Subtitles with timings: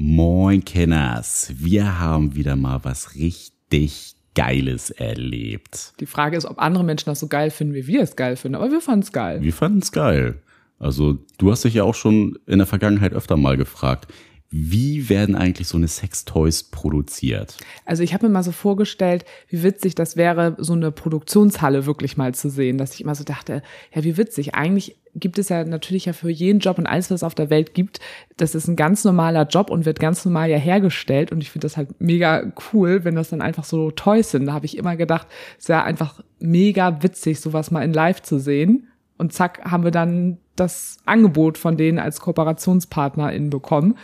[0.00, 5.92] Moin Kenners, wir haben wieder mal was richtig Geiles erlebt.
[5.98, 8.54] Die Frage ist, ob andere Menschen das so geil finden, wie wir es geil finden,
[8.54, 9.42] aber wir fanden es geil.
[9.42, 10.40] Wir fanden es geil.
[10.78, 14.06] Also du hast dich ja auch schon in der Vergangenheit öfter mal gefragt,
[14.50, 17.56] wie werden eigentlich so eine Sextoys produziert?
[17.84, 22.16] Also ich habe mir mal so vorgestellt, wie witzig das wäre, so eine Produktionshalle wirklich
[22.16, 23.62] mal zu sehen, dass ich immer so dachte,
[23.94, 24.54] ja, wie witzig.
[24.54, 27.50] Eigentlich gibt es ja natürlich ja für jeden Job und alles, was es auf der
[27.50, 28.00] Welt gibt,
[28.36, 31.30] das ist ein ganz normaler Job und wird ganz normal ja hergestellt.
[31.30, 34.46] Und ich finde das halt mega cool, wenn das dann einfach so Toys sind.
[34.46, 35.26] Da habe ich immer gedacht,
[35.58, 38.88] es wäre einfach mega witzig, sowas mal in live zu sehen.
[39.18, 43.96] Und zack, haben wir dann das Angebot von denen als KooperationspartnerInnen bekommen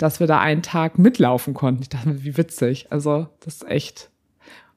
[0.00, 1.82] dass wir da einen Tag mitlaufen konnten.
[1.82, 2.86] Ich dachte mir, wie witzig.
[2.90, 4.08] Also, das ist echt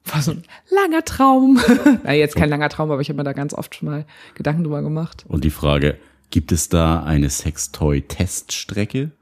[0.06, 1.58] war so ein langer Traum.
[2.04, 4.64] Na, jetzt kein langer Traum, aber ich habe mir da ganz oft schon mal Gedanken
[4.64, 5.24] drüber gemacht.
[5.28, 5.96] Und die Frage,
[6.28, 9.12] gibt es da eine Sextoy-Teststrecke?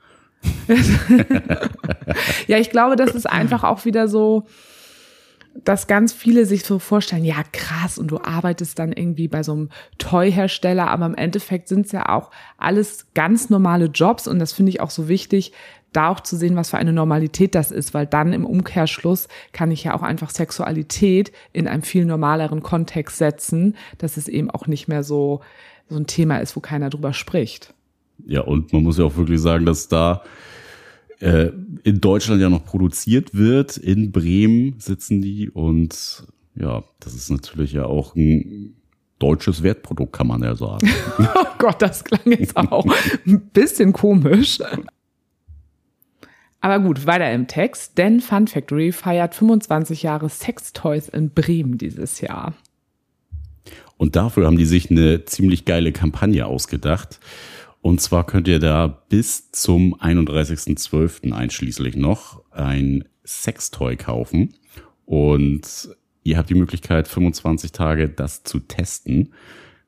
[2.49, 4.47] ja, ich glaube, das ist einfach auch wieder so,
[5.55, 9.53] dass ganz viele sich so vorstellen, ja krass, und du arbeitest dann irgendwie bei so
[9.53, 14.53] einem Toy-Hersteller, aber im Endeffekt sind es ja auch alles ganz normale Jobs und das
[14.53, 15.53] finde ich auch so wichtig,
[15.93, 19.71] da auch zu sehen, was für eine Normalität das ist, weil dann im Umkehrschluss kann
[19.71, 24.67] ich ja auch einfach Sexualität in einem viel normaleren Kontext setzen, dass es eben auch
[24.67, 25.41] nicht mehr so,
[25.89, 27.75] so ein Thema ist, wo keiner drüber spricht.
[28.27, 30.23] Ja, und man muss ja auch wirklich sagen, dass da
[31.23, 31.53] äh,
[31.85, 33.77] in Deutschland ja noch produziert wird.
[33.77, 38.75] In Bremen sitzen die und ja, das ist natürlich ja auch ein
[39.21, 40.91] deutsches Wertprodukt, kann man ja sagen.
[41.19, 42.85] oh Gott, das klang jetzt auch
[43.25, 44.59] ein bisschen komisch.
[46.61, 52.21] Aber gut, weiter im Text, denn Fun Factory feiert 25 Jahre Sextoys in Bremen dieses
[52.21, 52.55] Jahr.
[53.97, 57.21] Und dafür haben die sich eine ziemlich geile Kampagne ausgedacht.
[57.83, 61.33] Und zwar könnt ihr da bis zum 31.12.
[61.33, 64.55] einschließlich noch ein Sextoy kaufen.
[65.05, 65.91] Und
[66.23, 69.35] ihr habt die Möglichkeit, 25 Tage das zu testen.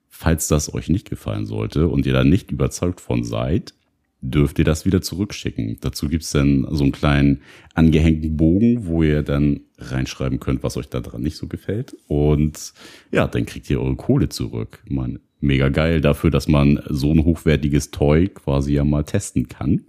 [0.08, 3.74] Falls das euch nicht gefallen sollte und ihr da nicht überzeugt von seid,
[4.20, 5.76] dürft ihr das wieder zurückschicken.
[5.80, 7.42] Dazu gibt's dann so einen kleinen
[7.74, 11.96] angehängten Bogen, wo ihr dann reinschreiben könnt, was euch da dran nicht so gefällt.
[12.08, 12.72] Und
[13.12, 14.82] ja, dann kriegt ihr eure Kohle zurück.
[14.88, 19.84] Man, mega geil dafür, dass man so ein hochwertiges Toy quasi ja mal testen kann.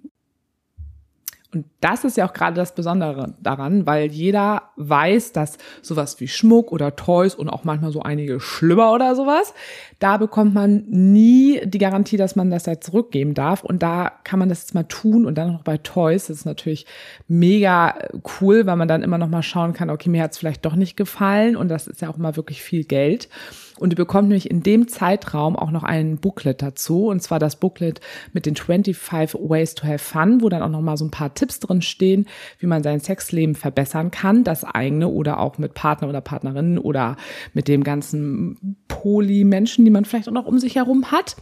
[1.55, 6.27] Und das ist ja auch gerade das Besondere daran, weil jeder weiß, dass sowas wie
[6.27, 9.53] Schmuck oder Toys und auch manchmal so einige Schlüpper oder sowas,
[9.99, 13.63] da bekommt man nie die Garantie, dass man das ja zurückgeben darf.
[13.63, 16.27] Und da kann man das jetzt mal tun und dann noch bei Toys.
[16.27, 16.85] Das ist natürlich
[17.29, 17.99] mega
[18.41, 20.75] cool, weil man dann immer noch mal schauen kann, okay, mir hat es vielleicht doch
[20.75, 23.29] nicht gefallen und das ist ja auch mal wirklich viel Geld.
[23.77, 27.07] Und ihr bekommt nämlich in dem Zeitraum auch noch ein Booklet dazu.
[27.07, 27.99] Und zwar das Booklet
[28.31, 31.33] mit den 25 Ways to Have Fun, wo dann auch noch mal so ein paar
[31.33, 32.27] Tipps drin stehen,
[32.59, 37.17] wie man sein Sexleben verbessern kann, das eigene oder auch mit Partner oder Partnerinnen oder
[37.53, 41.35] mit dem ganzen Poly-Menschen, die man vielleicht auch noch um sich herum hat.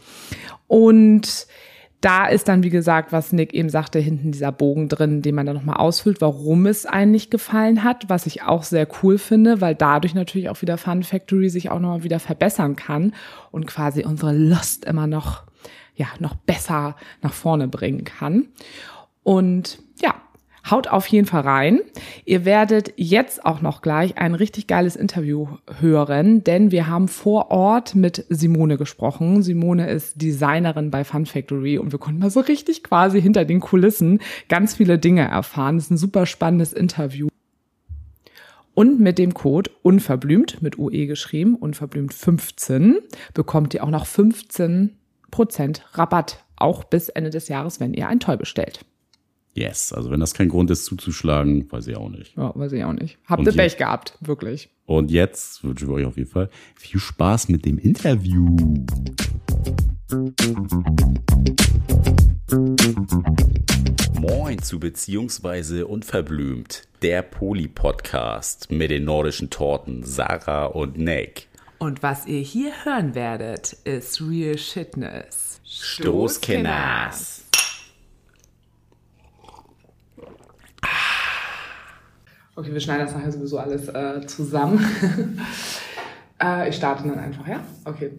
[0.67, 1.47] Und
[2.03, 5.46] da ist dann, wie gesagt, was Nick eben sagte, hinten dieser Bogen drin, den man
[5.46, 9.62] dann nochmal ausfüllt, warum es einen nicht gefallen hat, was ich auch sehr cool finde,
[9.62, 13.14] weil dadurch natürlich auch wieder Fun Factory sich auch nochmal wieder verbessern kann
[13.52, 15.44] und quasi unsere Lust immer noch,
[15.96, 18.47] ja, noch besser nach vorne bringen kann.
[19.24, 20.16] Und ja,
[20.69, 21.81] Haut auf jeden Fall rein.
[22.24, 25.47] Ihr werdet jetzt auch noch gleich ein richtig geiles Interview
[25.79, 29.44] hören, denn wir haben vor Ort mit Simone gesprochen.
[29.44, 33.59] Simone ist Designerin bei Fun Factory und wir konnten mal so richtig quasi hinter den
[33.59, 35.75] Kulissen ganz viele Dinge erfahren.
[35.75, 37.28] Das ist ein super spannendes Interview.
[38.73, 43.00] Und mit dem Code unverblümt, mit UE geschrieben, unverblümt 15,
[43.34, 44.91] bekommt ihr auch noch 15%
[45.91, 48.85] Rabatt, auch bis Ende des Jahres, wenn ihr ein Toy bestellt.
[49.56, 52.36] Yes, also wenn das kein Grund ist zuzuschlagen, weiß ich auch nicht.
[52.36, 53.19] Ja, weiß ich auch nicht.
[53.28, 54.69] Habt ihr Pech gehabt, wirklich.
[54.86, 58.47] Und jetzt wünsche ich euch auf jeden Fall viel Spaß mit dem Interview.
[64.19, 71.47] Moin zu Beziehungsweise Unverblümt, der Poli-Podcast mit den nordischen Torten Sarah und Nick.
[71.78, 75.61] Und was ihr hier hören werdet, ist Real Shitness.
[75.64, 77.42] Stoßkenners.
[82.55, 84.79] Okay, wir schneiden das nachher sowieso alles äh, zusammen.
[86.44, 87.61] äh, ich starte dann einfach, ja?
[87.84, 88.11] Okay.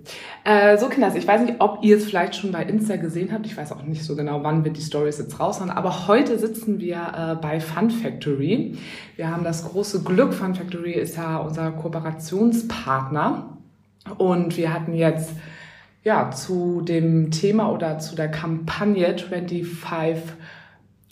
[0.43, 3.47] Äh, so, Kinders, ich weiß nicht, ob ihr es vielleicht schon bei Insta gesehen habt.
[3.47, 5.71] Ich weiß auch nicht so genau, wann wir die Stories jetzt raushauen.
[5.71, 8.77] Aber heute sitzen wir äh, bei Fun Factory.
[9.15, 10.35] Wir haben das große Glück.
[10.35, 13.57] Fun Factory ist ja unser Kooperationspartner.
[14.19, 15.31] Und wir hatten jetzt
[16.03, 19.65] ja zu dem Thema oder zu der Kampagne 25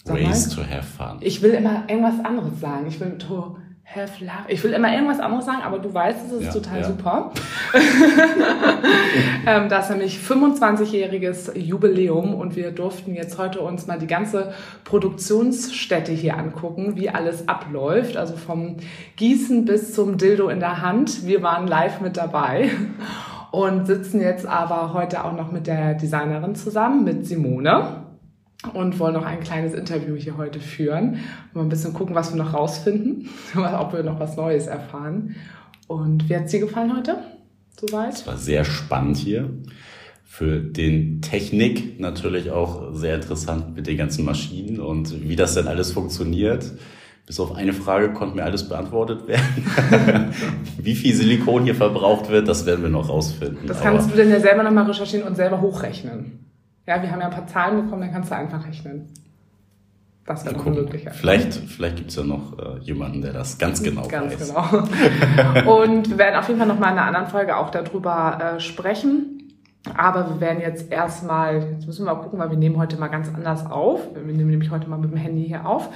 [0.05, 1.19] Ways to have fun.
[1.21, 2.87] Ich will immer irgendwas anderes sagen.
[2.89, 4.49] Ich will to have love.
[4.49, 6.87] Ich will immer irgendwas anderes sagen, aber du weißt, es ist Ja, total ja.
[6.87, 7.33] super.
[9.47, 14.53] ähm, das ist nämlich 25-jähriges Jubiläum und wir durften jetzt heute uns mal die ganze
[14.85, 18.17] Produktionsstätte hier angucken, wie alles abläuft.
[18.17, 18.77] Also vom
[19.17, 21.27] Gießen bis zum Dildo in der Hand.
[21.27, 22.71] Wir waren live mit dabei.
[23.51, 28.03] Und sitzen jetzt aber heute auch noch mit der Designerin zusammen, mit Simone
[28.73, 31.19] und wollen noch ein kleines Interview hier heute führen.
[31.53, 35.37] Mal ein bisschen gucken, was wir noch rausfinden, ob wir noch was Neues erfahren.
[35.88, 37.19] Und wie hat es dir gefallen heute?
[37.79, 38.14] Soweit?
[38.14, 39.50] Es war sehr spannend hier.
[40.25, 45.69] Für den Technik natürlich auch sehr interessant mit den ganzen Maschinen und wie das denn
[45.69, 46.73] alles funktioniert.
[47.26, 50.32] Bis auf eine Frage konnte mir alles beantwortet werden.
[50.79, 53.67] wie viel Silikon hier verbraucht wird, das werden wir noch rausfinden.
[53.67, 56.52] Das Aber kannst du dann ja selber nochmal recherchieren und selber hochrechnen.
[56.87, 59.08] Ja, wir haben ja ein paar Zahlen bekommen, dann kannst du einfach rechnen.
[60.26, 60.70] Das wäre.
[60.70, 61.14] Möglichkeit.
[61.17, 64.49] Vielleicht, vielleicht gibt's ja noch äh, jemanden, der das ganz genau Ganz weiß.
[64.49, 65.73] genau.
[65.82, 69.38] Und wir werden auf jeden Fall nochmal in einer anderen Folge auch darüber äh, sprechen.
[69.96, 73.08] Aber wir werden jetzt erstmal, jetzt müssen wir mal gucken, weil wir nehmen heute mal
[73.08, 74.14] ganz anders auf.
[74.14, 75.88] Wir nehmen nämlich heute mal mit dem Handy hier auf.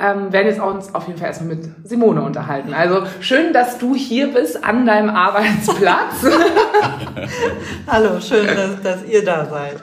[0.00, 2.72] Ähm, werden jetzt uns auf jeden Fall erstmal mit Simone unterhalten.
[2.72, 6.24] Also schön, dass du hier bist an deinem Arbeitsplatz.
[7.88, 9.76] Hallo, schön, dass, dass ihr da seid.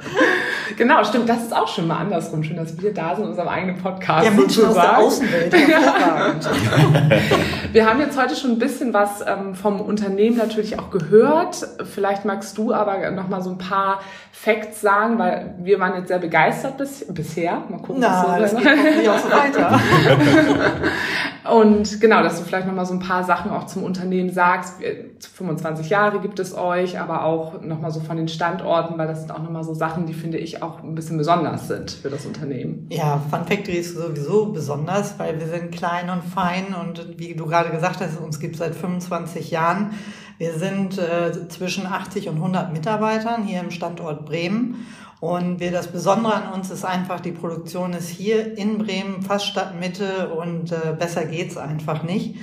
[0.78, 1.28] Genau, stimmt.
[1.30, 2.44] Das ist auch schon mal andersrum.
[2.44, 4.26] Schön, dass wir da sind in unserem eigenen Podcast.
[4.26, 5.06] Ja, Menschen aus der sozusagen.
[5.06, 5.54] Außenwelt.
[7.74, 11.68] Wir haben jetzt heute schon ein bisschen was ähm, vom Unternehmen natürlich auch gehört.
[11.84, 14.00] Vielleicht magst du aber noch mal so ein paar
[14.32, 17.64] Facts sagen, weil wir waren jetzt sehr begeistert bis, bisher.
[17.70, 19.80] Mal gucken, Na, was das so geht hoffentlich auch so weiter.
[21.52, 24.80] Und genau, dass du vielleicht noch mal so ein paar Sachen auch zum Unternehmen sagst.
[24.80, 29.08] Wir- 25 Jahre gibt es euch, aber auch noch mal so von den Standorten, weil
[29.08, 31.92] das sind auch noch mal so Sachen, die finde ich auch ein bisschen besonders sind
[31.92, 32.88] für das Unternehmen.
[32.90, 37.46] Ja, Fun Factory ist sowieso besonders, weil wir sind klein und fein und wie du
[37.46, 39.92] gerade gesagt hast, uns gibt es seit 25 Jahren.
[40.38, 44.86] Wir sind äh, zwischen 80 und 100 Mitarbeitern hier im Standort Bremen.
[45.20, 49.48] Und wir, das Besondere an uns ist einfach, die Produktion ist hier in Bremen, fast
[49.48, 52.36] Stadtmitte und äh, besser geht's einfach nicht.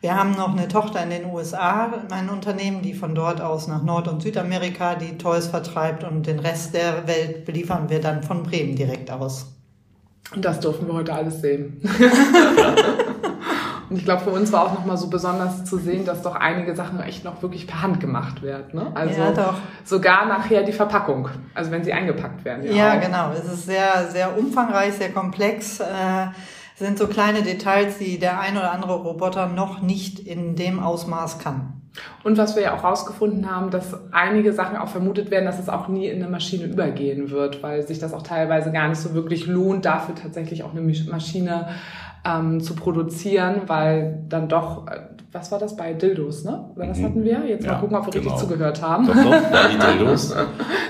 [0.00, 3.82] Wir haben noch eine Tochter in den USA, mein Unternehmen, die von dort aus nach
[3.82, 8.42] Nord- und Südamerika die Toys vertreibt und den Rest der Welt beliefern wir dann von
[8.42, 9.52] Bremen direkt aus.
[10.34, 11.82] Und das durften wir heute alles sehen.
[13.90, 16.76] Und ich glaube, für uns war auch nochmal so besonders zu sehen, dass doch einige
[16.76, 18.66] Sachen echt noch wirklich per Hand gemacht werden.
[18.72, 18.92] Ne?
[18.94, 19.54] Also Ja, doch.
[19.84, 22.72] sogar nachher die Verpackung, also wenn sie eingepackt werden.
[22.72, 23.00] Ja, auch.
[23.00, 23.32] genau.
[23.32, 25.80] Es ist sehr, sehr umfangreich, sehr komplex.
[25.80, 26.28] Äh,
[26.76, 31.38] sind so kleine Details, die der ein oder andere Roboter noch nicht in dem Ausmaß
[31.38, 31.74] kann.
[32.22, 35.68] Und was wir ja auch rausgefunden haben, dass einige Sachen auch vermutet werden, dass es
[35.68, 39.12] auch nie in eine Maschine übergehen wird, weil sich das auch teilweise gar nicht so
[39.12, 41.68] wirklich lohnt, dafür tatsächlich auch eine Maschine
[42.24, 45.00] ähm, zu produzieren, weil dann doch, äh,
[45.32, 46.70] was war das bei Dildos, ne?
[46.74, 47.04] Oder was Mhm.
[47.04, 47.46] hatten wir?
[47.46, 48.24] Jetzt mal Ja, gucken, ob wir genau.
[48.34, 49.06] richtig zugehört haben.
[49.06, 50.34] Doch, doch, die Dildos.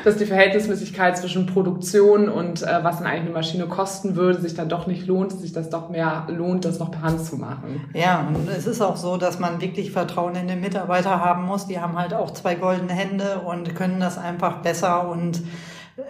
[0.02, 4.54] dass die Verhältnismäßigkeit zwischen Produktion und äh, was dann eigentlich eine Maschine kosten würde, sich
[4.54, 7.82] dann doch nicht lohnt, sich das doch mehr lohnt, das noch per Hand zu machen.
[7.92, 11.66] Ja, und es ist auch so, dass man wirklich Vertrauen in den Mitarbeiter haben muss.
[11.66, 15.42] Die haben halt auch zwei goldene Hände und können das einfach besser und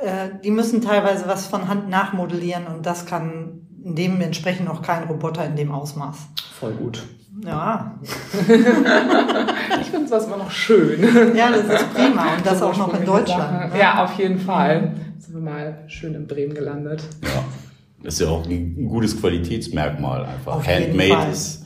[0.05, 5.45] äh, die müssen teilweise was von Hand nachmodellieren und das kann dementsprechend auch kein Roboter
[5.47, 6.17] in dem Ausmaß.
[6.59, 7.03] Voll gut.
[7.45, 7.95] Ja,
[9.81, 11.01] Ich finde sowas immer noch schön.
[11.35, 13.73] ja, das ist prima und das So auch noch in Deutschland.
[13.73, 13.79] Ne?
[13.79, 14.93] Ja, auf jeden Fall.
[15.15, 17.05] Jetzt sind wir mal schön in Bremen gelandet.
[17.23, 17.45] Ja.
[18.03, 20.57] Ist ja auch ein gutes Qualitätsmerkmal einfach.
[20.57, 21.31] Auf jeden Handmade Fall.
[21.33, 21.65] ist,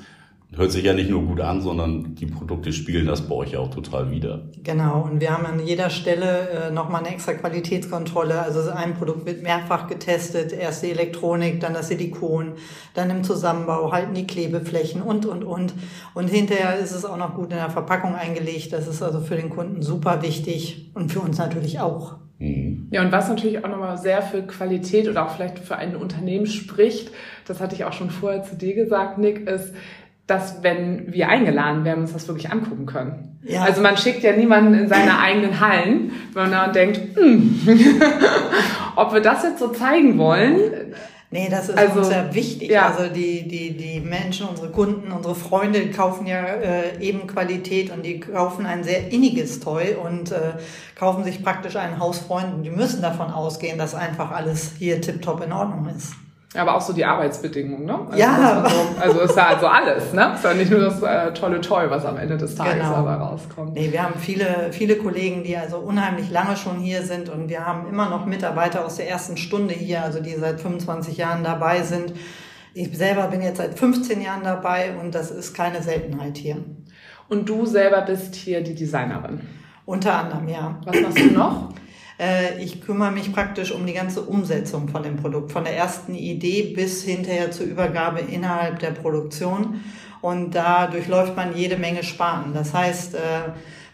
[0.57, 3.61] hört sich ja nicht nur gut an, sondern die Produkte spiegeln das bei euch ja
[3.61, 4.43] auch total wider.
[4.63, 8.41] Genau, und wir haben an jeder Stelle äh, nochmal eine extra Qualitätskontrolle.
[8.41, 12.53] Also ein Produkt wird mehrfach getestet, erst die Elektronik, dann das Silikon,
[12.95, 15.75] dann im Zusammenbau halten die Klebeflächen und, und, und.
[16.15, 18.73] Und hinterher ist es auch noch gut in der Verpackung eingelegt.
[18.73, 22.17] Das ist also für den Kunden super wichtig und für uns natürlich auch.
[22.39, 22.89] Mhm.
[22.91, 26.47] Ja, und was natürlich auch nochmal sehr für Qualität oder auch vielleicht für ein Unternehmen
[26.47, 27.11] spricht,
[27.47, 29.73] das hatte ich auch schon vorher zu dir gesagt, Nick, ist,
[30.27, 33.39] dass wenn wir eingeladen werden, uns das wirklich angucken können.
[33.43, 33.63] Ja.
[33.63, 37.61] Also man schickt ja niemanden in seine eigenen Hallen, wenn man denkt, hm,
[38.97, 40.57] ob wir das jetzt so zeigen wollen.
[41.31, 42.71] Nee, das ist Also, uns sehr wichtig.
[42.71, 42.87] ja.
[42.87, 47.91] Also die, die, die Menschen, unsere Kunden, unsere Freunde die kaufen ja äh, eben Qualität
[47.91, 50.53] und die kaufen ein sehr inniges Toy und äh,
[50.95, 55.45] kaufen sich praktisch einen Hausfreund und die müssen davon ausgehen, dass einfach alles hier tiptop
[55.45, 56.15] in Ordnung ist.
[56.57, 57.99] Aber auch so die Arbeitsbedingungen, ne?
[58.07, 58.65] Also Ja.
[58.69, 60.33] So, also ist ja also alles, ne?
[60.35, 62.93] Ist ja nicht nur das äh, tolle Toy, was am Ende des Tages Genau.
[62.93, 63.75] dabei rauskommt.
[63.75, 67.67] Nee, wir haben viele, viele Kollegen, die also unheimlich lange schon hier sind und wir
[67.67, 71.83] haben immer noch Mitarbeiter aus der ersten Stunde hier, also die seit 25 Jahren dabei
[71.83, 72.13] sind.
[72.73, 76.57] Ich selber bin jetzt seit 15 Jahren dabei und das ist keine Seltenheit hier.
[77.29, 79.41] Und du selber bist hier die Designerin.
[79.87, 80.77] Unter anderem, ja.
[80.85, 81.71] Was machst du noch?
[82.19, 86.15] Äh, Ich kümmere mich praktisch um die ganze Umsetzung von dem Produkt, von der ersten
[86.15, 89.81] Idee bis hinterher zur Übergabe innerhalb der Produktion.
[90.21, 92.55] Und da durchläuft man jede Menge Sparten.
[92.55, 93.19] Das heißt, äh,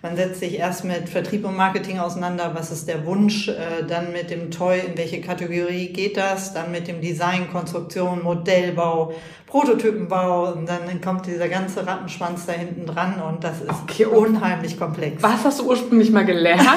[0.03, 4.13] man setzt sich erst mit Vertrieb und Marketing auseinander, was ist der Wunsch, äh, dann
[4.13, 9.13] mit dem Toy, in welche Kategorie geht das, dann mit dem Design, Konstruktion, Modellbau,
[9.51, 14.79] Prototypenbau und dann kommt dieser ganze Rattenschwanz da hinten dran und das ist Okay, unheimlich
[14.79, 15.21] komplex.
[15.23, 16.61] Was hast du ursprünglich mal gelernt?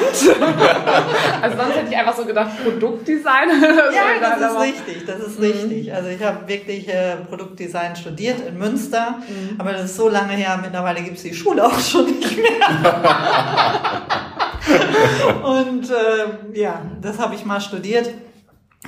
[1.42, 3.48] also sonst hätte ich einfach so gedacht, Produktdesign.
[3.62, 5.92] Ja, das ist Aber- richtig, das ist richtig.
[5.94, 9.60] Also ich habe wirklich äh, Produktdesign studiert in Münster, Mhm.
[9.60, 12.44] aber das ist so lange her, mittlerweile gibt es die Schule auch schon nicht mehr.
[15.44, 18.10] Und äh, ja, das habe ich mal studiert.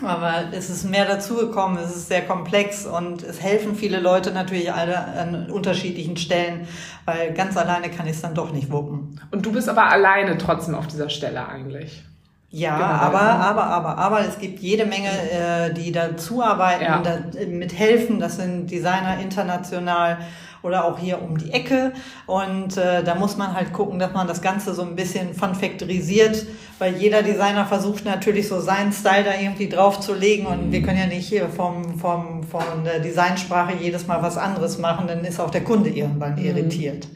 [0.05, 4.73] Aber es ist mehr dazugekommen, es ist sehr komplex und es helfen viele Leute natürlich
[4.73, 6.69] alle an unterschiedlichen Stellen,
[7.07, 9.21] weil ganz alleine kann ich es dann doch nicht wuppen.
[9.31, 12.05] Und du bist aber alleine trotzdem auf dieser Stelle eigentlich.
[12.51, 17.03] Ja, Genau, aber, aber, aber, aber es gibt jede Menge, äh, die dazu arbeiten, Ja.
[17.03, 18.21] da, mithelfen.
[18.21, 20.19] Das sind Designer international
[20.67, 21.93] oder auch hier um die Ecke.
[22.27, 26.45] Und äh, da muss man halt gucken, dass man das Ganze so ein bisschen funfactorisiert,
[26.79, 30.47] weil jeder Designer versucht natürlich so seinen Style da irgendwie draufzulegen.
[30.47, 34.79] Und wir können ja nicht hier vom, vom, von der Designsprache jedes Mal was anderes
[34.79, 37.09] machen, dann ist auch der Kunde irgendwann irritiert.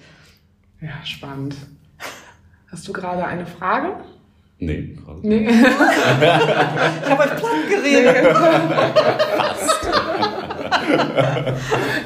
[0.80, 1.57] Ja, spannend.
[2.71, 3.97] Hast du gerade eine Frage?
[4.61, 5.21] Nee, gerade.
[5.23, 5.49] Nee.
[7.04, 8.37] Ich habe euch platt geredet.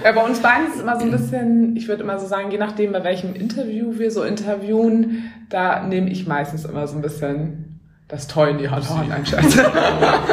[0.04, 2.50] Ja, bei uns beiden ist es immer so ein bisschen, ich würde immer so sagen,
[2.50, 7.02] je nachdem, bei welchem Interview wir so interviewen, da nehme ich meistens immer so ein
[7.02, 7.74] bisschen
[8.08, 8.84] das Toy in die Hand.
[8.90, 9.62] Oh, nein, Scheiße.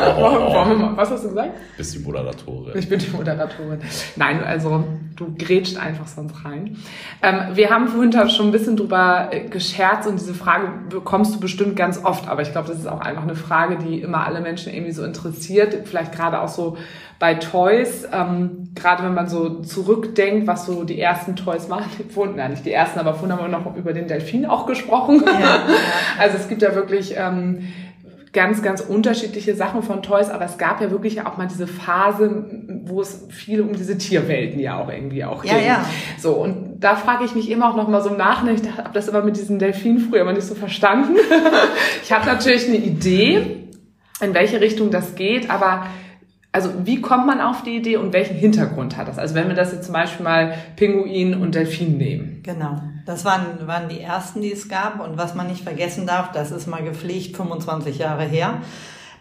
[0.05, 1.51] Mal- Was hast du gesagt?
[1.77, 2.77] Bist die Moderatorin.
[2.77, 3.79] Ich bin die Moderatorin.
[4.17, 4.83] Nein, also
[5.15, 6.77] du grätscht einfach sonst rein.
[7.23, 11.35] Ähm, wir haben vorhin da schon ein bisschen drüber äh, gescherzt und diese Frage bekommst
[11.35, 14.25] du bestimmt ganz oft, aber ich glaube, das ist auch einfach eine Frage, die immer
[14.25, 15.87] alle Menschen irgendwie so interessiert.
[15.87, 16.77] Vielleicht gerade auch so
[17.19, 21.83] bei Toys, ähm, gerade wenn man so zurückdenkt, was so die ersten Toys waren.
[22.09, 25.23] Vorhin, nein, nicht die ersten, aber vorhin haben wir noch über den Delfin auch gesprochen.
[25.25, 25.59] Ja,
[26.19, 27.67] Also es gibt ja wirklich ähm,
[28.33, 32.45] ganz, ganz unterschiedliche Sachen von Toys, aber es gab ja wirklich auch mal diese Phase,
[32.85, 35.67] wo es viel um diese Tierwelten ja auch irgendwie auch Ja, ging.
[35.67, 35.85] ja.
[36.17, 38.91] So, und da frage ich mich immer auch noch mal so im Nachhinein, ich habe
[38.93, 41.15] das immer mit diesen Delfinen früher immer nicht so verstanden.
[42.03, 43.67] ich habe natürlich eine Idee,
[44.21, 45.85] in welche Richtung das geht, aber
[46.53, 49.17] also wie kommt man auf die Idee und welchen Hintergrund hat das?
[49.17, 52.41] Also wenn wir das jetzt zum Beispiel mal Pinguin und Delfin nehmen.
[52.43, 52.81] Genau.
[53.05, 55.00] Das waren, waren die ersten, die es gab.
[55.00, 58.62] Und was man nicht vergessen darf, das ist mal gepflegt 25 Jahre her.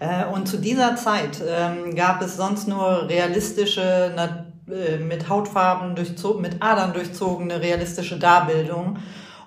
[0.00, 4.12] Äh, Und zu dieser Zeit ähm, gab es sonst nur realistische,
[4.68, 8.98] äh, mit Hautfarben durchzogen, mit Adern durchzogene realistische Darbildung.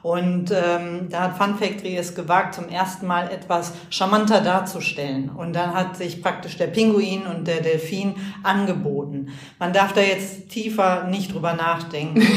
[0.04, 5.30] Und ähm, da hat Fun Factory es gewagt, zum ersten Mal etwas charmanter darzustellen.
[5.30, 9.30] Und dann hat sich praktisch der Pinguin und der Delfin angeboten.
[9.60, 12.22] Man darf da jetzt tiefer nicht drüber nachdenken.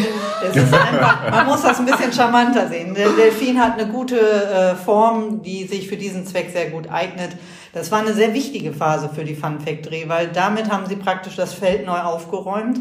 [0.44, 2.94] Es ist einfach, man muss das ein bisschen charmanter sehen.
[2.94, 7.30] Der Delfin hat eine gute äh, Form, die sich für diesen Zweck sehr gut eignet.
[7.73, 11.37] Das war eine sehr wichtige Phase für die Fun Factory, weil damit haben sie praktisch
[11.37, 12.80] das Feld neu aufgeräumt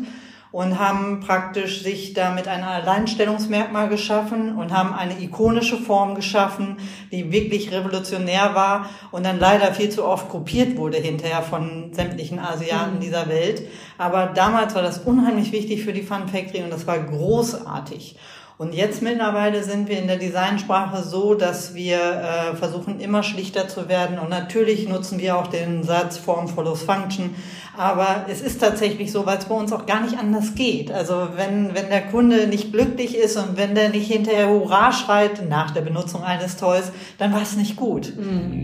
[0.56, 6.78] und haben praktisch sich damit ein Alleinstellungsmerkmal geschaffen und haben eine ikonische Form geschaffen,
[7.12, 12.40] die wirklich revolutionär war und dann leider viel zu oft kopiert wurde hinterher von sämtlichen
[12.40, 13.64] Asiaten dieser Welt.
[13.98, 18.16] Aber damals war das unheimlich wichtig für die Fun Factory und das war großartig.
[18.58, 23.68] Und jetzt mittlerweile sind wir in der Designsprache so, dass wir äh, versuchen, immer schlichter
[23.68, 24.18] zu werden.
[24.18, 27.36] Und natürlich nutzen wir auch den Satz Form follows Function.
[27.78, 30.90] Aber es ist tatsächlich so, weil es bei uns auch gar nicht anders geht.
[30.90, 35.50] Also wenn, wenn der Kunde nicht glücklich ist und wenn der nicht hinterher Hurra schreit
[35.50, 38.14] nach der Benutzung eines Toys, dann war es nicht gut.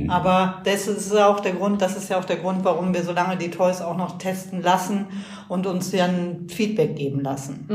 [0.10, 3.12] Aber das ist auch der Grund, das ist ja auch der Grund, warum wir so
[3.12, 5.08] lange die Toys auch noch testen lassen
[5.50, 7.66] und uns dann Feedback geben lassen.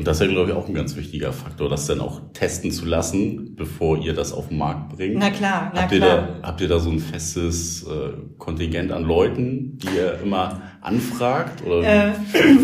[0.00, 2.72] Und das ist ja, glaube ich, auch ein ganz wichtiger Faktor, das dann auch testen
[2.72, 5.18] zu lassen, bevor ihr das auf den Markt bringt.
[5.18, 6.28] Na klar, na habt ihr klar.
[6.40, 11.62] Da, habt ihr da so ein festes äh, Kontingent an Leuten, die ihr immer anfragt?
[11.66, 12.12] Oder äh,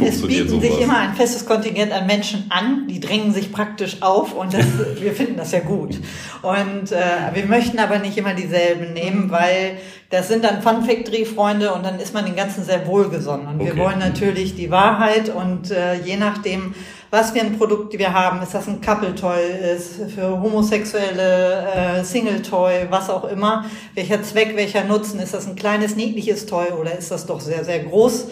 [0.09, 0.63] es bieten sowas?
[0.65, 4.65] sich immer ein festes Kontingent an Menschen an, die drängen sich praktisch auf und das,
[4.99, 6.01] wir finden das ja gut.
[6.41, 9.77] Und äh, wir möchten aber nicht immer dieselben nehmen, weil
[10.09, 13.47] das sind dann Fun Factory-Freunde und dann ist man den ganzen sehr wohlgesonnen.
[13.47, 13.73] Und okay.
[13.75, 16.75] wir wollen natürlich die Wahrheit und äh, je nachdem,
[17.17, 19.41] was für ein Produkt wir haben, ist das ein Couple-Toy,
[19.75, 25.57] ist für homosexuelle äh, Single-Toy, was auch immer, welcher Zweck, welcher Nutzen, ist das ein
[25.57, 28.27] kleines, niedliches Toy oder ist das doch sehr, sehr groß?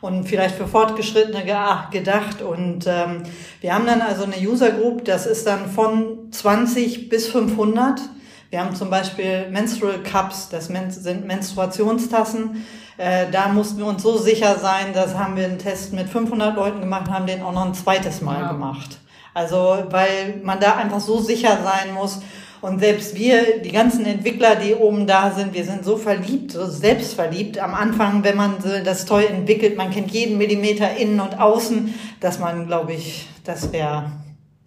[0.00, 1.44] und vielleicht für Fortgeschrittene
[1.90, 2.40] gedacht.
[2.40, 3.24] Und ähm,
[3.60, 8.00] wir haben dann also eine User Group, das ist dann von 20 bis 500.
[8.50, 12.66] Wir haben zum Beispiel Menstrual Cups, das sind Menstruationstassen.
[12.98, 16.56] Äh, da mussten wir uns so sicher sein, das haben wir einen Test mit 500
[16.56, 18.52] Leuten gemacht, haben den auch noch ein zweites Mal ja.
[18.52, 18.98] gemacht.
[19.34, 22.20] Also, weil man da einfach so sicher sein muss.
[22.60, 26.66] Und selbst wir, die ganzen Entwickler, die oben da sind, wir sind so verliebt, so
[26.66, 31.94] selbstverliebt am Anfang, wenn man das toll entwickelt, man kennt jeden Millimeter innen und außen,
[32.18, 34.10] dass man, glaube ich, das wäre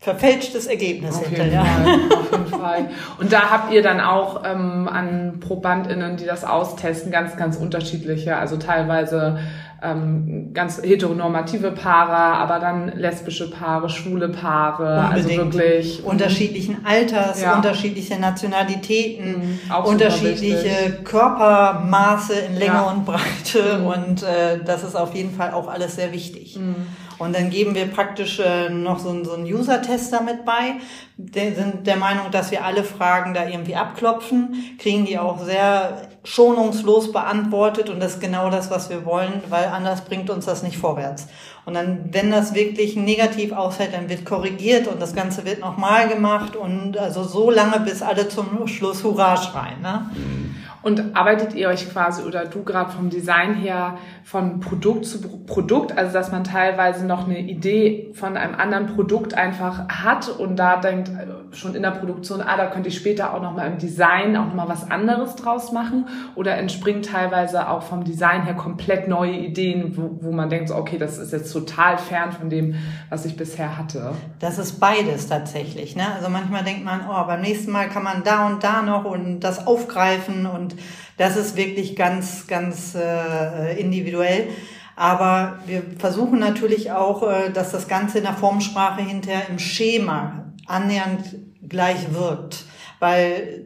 [0.03, 1.63] verfälschtes Ergebnis auf hinterher.
[1.63, 2.89] Jeden Fall, auf jeden Fall.
[3.19, 8.35] Und da habt ihr dann auch ähm, an ProbandInnen, die das austesten, ganz, ganz unterschiedliche,
[8.35, 9.39] also teilweise
[9.83, 15.39] ähm, ganz heteronormative Paare, aber dann lesbische Paare, schwule Paare, also Unbedingt.
[15.39, 16.07] also wirklich mhm.
[16.07, 17.55] unterschiedlichen Alters, ja.
[17.55, 22.91] unterschiedliche Nationalitäten, mhm, unterschiedliche Körpermaße in Länge ja.
[22.91, 23.85] und Breite mhm.
[23.85, 26.57] und äh, das ist auf jeden Fall auch alles sehr wichtig.
[26.57, 26.75] Mhm.
[27.19, 30.75] Und dann geben wir praktisch äh, noch so, so einen User-Test damit bei.
[31.17, 36.09] Die sind der Meinung, dass wir alle Fragen da irgendwie abklopfen, kriegen die auch sehr
[36.23, 40.63] schonungslos beantwortet und das ist genau das, was wir wollen, weil anders bringt uns das
[40.63, 41.27] nicht vorwärts.
[41.65, 46.07] Und dann, wenn das wirklich negativ ausfällt, dann wird korrigiert und das Ganze wird nochmal
[46.07, 49.81] gemacht und also so lange, bis alle zum Schluss Hurra schreien.
[49.81, 50.09] Ne?
[50.13, 50.55] Mhm.
[50.81, 55.97] Und arbeitet ihr euch quasi oder du gerade vom Design her von Produkt zu Produkt,
[55.97, 60.75] also dass man teilweise noch eine Idee von einem anderen Produkt einfach hat und da
[60.77, 63.77] denkt äh, schon in der Produktion, ah, da könnte ich später auch noch mal im
[63.77, 68.55] Design auch noch mal was anderes draus machen oder entspringt teilweise auch vom Design her
[68.55, 72.49] komplett neue Ideen, wo, wo man denkt, so, okay, das ist jetzt total fern von
[72.49, 72.75] dem,
[73.09, 74.13] was ich bisher hatte.
[74.39, 75.95] Das ist beides tatsächlich.
[75.95, 76.05] Ne?
[76.15, 79.39] Also manchmal denkt man, oh, beim nächsten Mal kann man da und da noch und
[79.41, 80.75] das aufgreifen und
[81.17, 84.47] das ist wirklich ganz, ganz äh, individuell.
[84.95, 90.52] Aber wir versuchen natürlich auch, äh, dass das Ganze in der Formsprache hinterher im Schema
[90.67, 91.35] annähernd
[91.67, 92.65] gleich wirkt.
[92.99, 93.65] Weil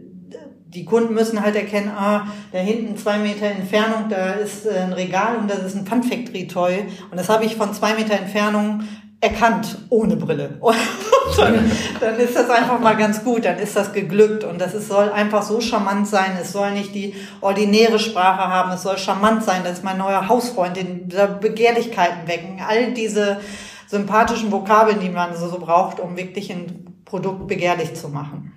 [0.67, 4.93] die Kunden müssen halt erkennen, ah, da hinten zwei Meter Entfernung, da ist äh, ein
[4.93, 6.85] Regal und das ist ein Fun Factory Toy.
[7.09, 8.83] Und das habe ich von zwei Meter Entfernung
[9.21, 10.59] erkannt, ohne Brille.
[11.37, 14.87] Dann, dann ist das einfach mal ganz gut, dann ist das geglückt und das ist,
[14.87, 19.43] soll einfach so charmant sein, es soll nicht die ordinäre Sprache haben, es soll charmant
[19.43, 21.09] sein, das ist mein neuer Hausfreund, den
[21.41, 23.41] Begehrlichkeiten wecken, all diese
[23.87, 28.51] sympathischen Vokabeln, die man so, so braucht, um wirklich ein Produkt begehrlich zu machen.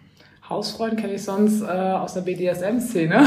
[0.49, 3.21] Hausfreund kenne ich sonst äh, aus der BDSM-Szene.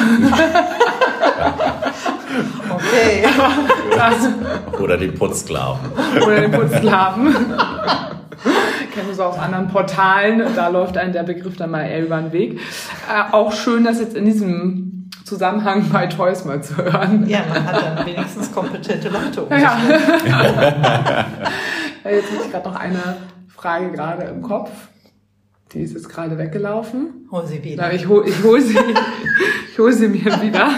[2.70, 3.24] okay.
[4.82, 5.92] Oder den Putzsklaven.
[6.22, 7.34] Oder den Putzsklaven.
[8.94, 10.44] Kennen wir so aus anderen Portalen.
[10.54, 12.60] Da läuft einem der Begriff dann mal eher über den Weg.
[13.10, 17.26] Äh, auch schön, das jetzt in diesem Zusammenhang bei Toys mal zu hören.
[17.30, 19.80] Ja, man hat dann wenigstens kompetente Leute um ja.
[22.04, 23.16] Jetzt habe ich gerade noch eine
[23.48, 24.70] Frage gerade im Kopf.
[25.74, 27.28] Die ist jetzt gerade weggelaufen.
[27.32, 27.92] Hol sie wieder.
[27.94, 28.78] ich hole ich hol sie,
[29.72, 30.70] ich hol sie mir wieder.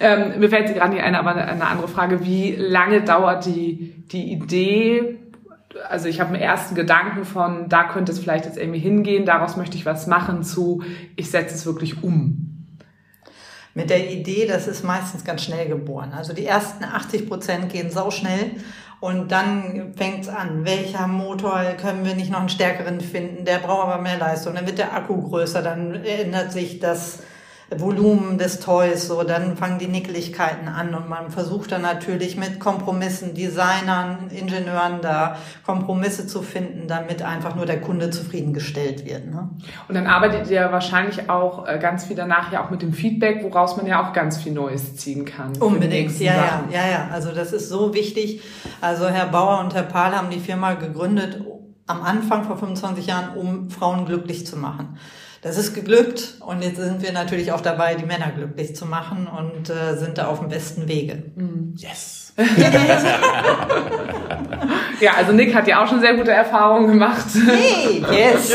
[0.00, 2.24] ähm, mir fällt sie gerade nicht ein, aber eine andere Frage.
[2.24, 5.18] Wie lange dauert die, die Idee?
[5.88, 9.56] Also ich habe einen ersten Gedanken von, da könnte es vielleicht jetzt irgendwie hingehen, daraus
[9.56, 10.82] möchte ich was machen, zu,
[11.16, 12.46] ich setze es wirklich um.
[13.74, 16.12] Mit der Idee, das ist meistens ganz schnell geboren.
[16.16, 18.52] Also die ersten 80 Prozent gehen sau schnell
[19.00, 23.88] und dann fängt's an, welcher Motor können wir nicht noch einen stärkeren finden, der braucht
[23.88, 27.20] aber mehr Leistung, dann wird der Akku größer, dann ändert sich das
[27.74, 32.60] Volumen des Toys, so dann fangen die Nickeligkeiten an und man versucht dann natürlich mit
[32.60, 39.26] Kompromissen, Designern, Ingenieuren da Kompromisse zu finden, damit einfach nur der Kunde zufriedengestellt wird.
[39.26, 39.50] Ne?
[39.88, 43.42] Und dann arbeitet ihr wahrscheinlich auch äh, ganz viel danach ja auch mit dem Feedback,
[43.42, 45.56] woraus man ja auch ganz viel Neues ziehen kann.
[45.56, 47.08] Unbedingt, ja, ja, ja, ja.
[47.12, 48.42] Also das ist so wichtig.
[48.80, 51.42] Also Herr Bauer und Herr Pahl haben die Firma gegründet
[51.88, 54.98] am Anfang vor 25 Jahren, um Frauen glücklich zu machen.
[55.42, 59.28] Das ist geglückt und jetzt sind wir natürlich auch dabei, die Männer glücklich zu machen
[59.28, 61.22] und äh, sind da auf dem besten Wege.
[61.34, 61.74] Mhm.
[61.76, 62.32] Yes.
[65.00, 67.24] ja, also Nick hat ja auch schon sehr gute Erfahrungen gemacht.
[67.46, 68.52] Hey, yes.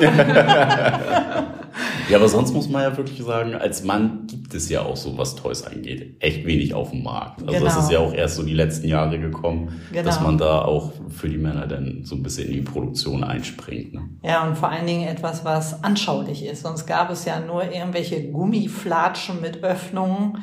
[2.08, 5.16] Ja, aber sonst muss man ja wirklich sagen, als Mann gibt es ja auch so,
[5.18, 7.40] was Toys angeht, echt wenig auf dem Markt.
[7.42, 7.64] Also genau.
[7.64, 10.04] das ist ja auch erst so die letzten Jahre gekommen, genau.
[10.04, 13.94] dass man da auch für die Männer dann so ein bisschen in die Produktion einspringt.
[13.94, 14.08] Ne?
[14.22, 16.62] Ja, und vor allen Dingen etwas, was anschaulich ist.
[16.62, 20.38] Sonst gab es ja nur irgendwelche Gummiflatschen mit Öffnungen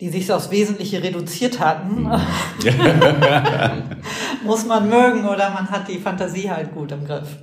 [0.00, 2.16] die sich aufs Wesentliche reduziert hatten, mhm.
[4.46, 7.36] muss man mögen oder man hat die Fantasie halt gut im Griff.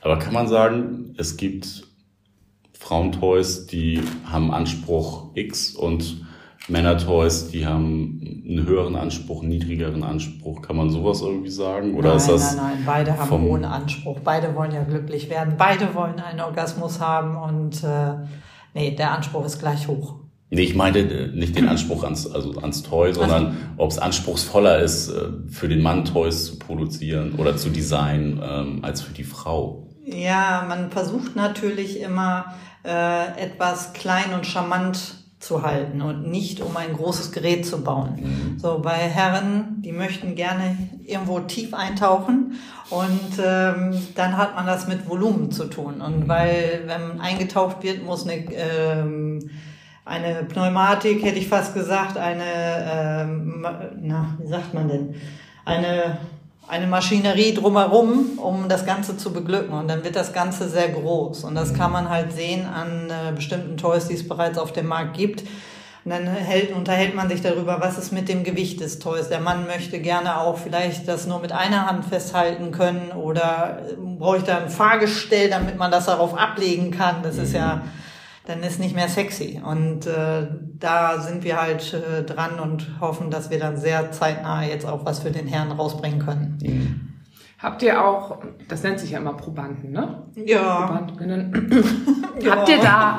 [0.00, 1.89] Aber kann man sagen, es gibt
[2.80, 6.24] Frauentoys, die haben Anspruch X und
[6.66, 10.62] Männertoys, die haben einen höheren Anspruch, einen niedrigeren Anspruch.
[10.62, 11.94] Kann man sowas irgendwie sagen?
[11.94, 14.20] Oder nein, ist das nein, nein, beide haben einen hohen Anspruch.
[14.24, 15.54] Beide wollen ja glücklich werden.
[15.58, 18.14] Beide wollen einen Orgasmus haben und äh,
[18.74, 20.16] nee, der Anspruch ist gleich hoch.
[20.48, 23.58] Nee, ich meinte äh, nicht den Anspruch ans, also ans Toy, sondern also.
[23.76, 28.78] ob es anspruchsvoller ist, äh, für den Mann Toys zu produzieren oder zu designen, ähm,
[28.82, 29.86] als für die Frau.
[30.06, 32.46] Ja, man versucht natürlich immer
[32.84, 38.16] äh, etwas klein und charmant zu halten und nicht um ein großes Gerät zu bauen.
[38.20, 38.58] Mhm.
[38.58, 42.58] So bei Herren, die möchten gerne irgendwo tief eintauchen
[42.90, 46.02] und ähm, dann hat man das mit Volumen zu tun.
[46.02, 46.28] Und mhm.
[46.28, 49.50] weil wenn eingetaucht wird, muss eine ähm,
[50.10, 53.64] eine Pneumatik, hätte ich fast gesagt, eine, ähm,
[54.00, 55.14] na, wie sagt man denn,
[55.64, 56.18] eine,
[56.70, 59.74] eine Maschinerie drumherum, um das Ganze zu beglücken.
[59.74, 61.44] Und dann wird das Ganze sehr groß.
[61.44, 64.86] Und das kann man halt sehen an äh, bestimmten Toys, die es bereits auf dem
[64.86, 65.42] Markt gibt.
[66.04, 69.28] Und dann hält, unterhält man sich darüber, was ist mit dem Gewicht des Toys.
[69.28, 74.42] Der Mann möchte gerne auch vielleicht das nur mit einer Hand festhalten können oder äh,
[74.46, 77.22] da ein Fahrgestell, damit man das darauf ablegen kann.
[77.22, 78.00] Das ist ja mhm
[78.50, 79.60] dann ist nicht mehr sexy.
[79.64, 80.46] Und äh,
[80.80, 85.04] da sind wir halt äh, dran und hoffen, dass wir dann sehr zeitnah jetzt auch
[85.04, 86.58] was für den Herrn rausbringen können.
[86.62, 87.00] Mhm.
[87.58, 88.38] Habt ihr auch,
[88.68, 90.22] das nennt sich ja immer Probanden, ne?
[90.34, 90.86] Ja.
[90.86, 91.84] Probandinnen.
[92.40, 92.50] ja.
[92.56, 93.18] Habt ihr da,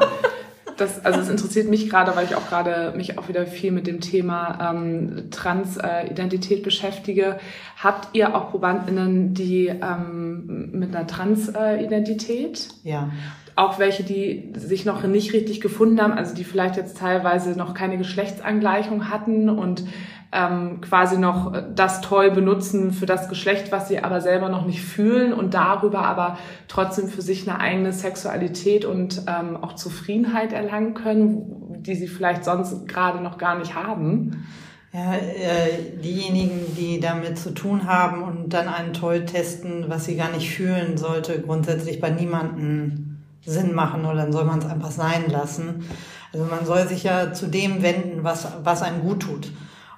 [0.78, 3.86] das, also es interessiert mich gerade, weil ich auch gerade mich auch wieder viel mit
[3.86, 7.38] dem Thema ähm, Transidentität beschäftige.
[7.78, 12.69] Habt ihr auch Probandinnen, die ähm, mit einer Transidentität?
[12.84, 13.12] Ja
[13.55, 17.73] auch welche, die sich noch nicht richtig gefunden haben, also die vielleicht jetzt teilweise noch
[17.73, 19.83] keine Geschlechtsangleichung hatten und
[20.33, 24.81] ähm, quasi noch das toll benutzen für das Geschlecht, was sie aber selber noch nicht
[24.81, 26.37] fühlen und darüber aber
[26.67, 32.45] trotzdem für sich eine eigene Sexualität und ähm, auch Zufriedenheit erlangen können, die sie vielleicht
[32.45, 34.45] sonst gerade noch gar nicht haben.
[34.93, 40.17] Ja, äh, diejenigen, die damit zu tun haben und dann einen Toll testen, was sie
[40.17, 43.11] gar nicht fühlen, sollte grundsätzlich bei niemanden
[43.45, 45.86] Sinn machen oder dann soll man es einfach sein lassen.
[46.34, 49.51] Also man soll sich ja zu dem wenden, was, was einem gut tut.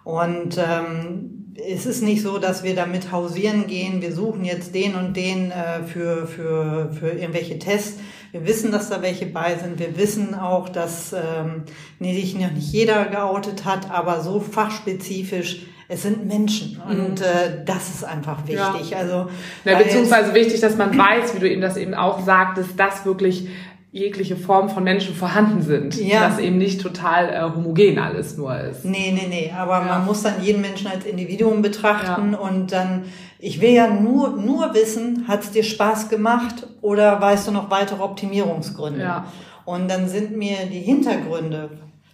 [0.04, 4.96] Und ähm, es ist nicht so, dass wir damit hausieren gehen, wir suchen jetzt den
[4.96, 8.00] und den äh, für, für, für irgendwelche Tests.
[8.32, 9.78] Wir wissen, dass da welche bei sind.
[9.78, 11.64] Wir wissen auch, dass ähm,
[12.00, 17.26] nee, sich noch nicht jeder geoutet hat, aber so fachspezifisch es sind Menschen und mhm.
[17.26, 18.90] äh, das ist einfach wichtig.
[18.90, 18.98] Ja.
[18.98, 19.30] Also
[19.64, 23.48] ja, beziehungsweise wichtig, dass man weiß, wie du eben das eben auch sagtest, dass wirklich
[23.92, 25.96] jegliche Form von Menschen vorhanden sind.
[25.96, 26.28] Ja.
[26.28, 28.84] Dass eben nicht total äh, homogen alles nur ist.
[28.86, 29.54] Nee, nee, nee.
[29.56, 29.84] Aber ja.
[29.84, 32.40] man muss dann jeden Menschen als Individuum betrachten ja.
[32.40, 33.04] und dann,
[33.38, 37.70] ich will ja nur, nur wissen, hat es dir Spaß gemacht oder weißt du noch
[37.70, 39.02] weitere Optimierungsgründe?
[39.02, 39.28] Ja.
[39.66, 41.70] Und dann sind mir die Hintergründe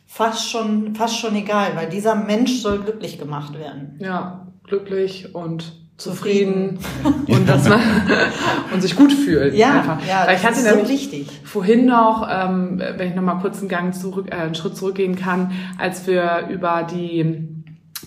[0.10, 3.98] fast schon, fast schon egal, weil dieser Mensch soll glücklich gemacht werden.
[4.00, 6.80] Ja, glücklich und zufrieden,
[7.28, 7.82] und dass man
[8.74, 9.54] und sich gut fühlt.
[9.54, 10.00] Ja, einfach.
[10.08, 11.28] ja Weil ich hatte so wichtig.
[11.43, 15.15] Vorhin noch, ähm, wenn ich noch mal kurz einen Gang zurück, äh, einen Schritt zurückgehen
[15.15, 17.48] kann, als wir über die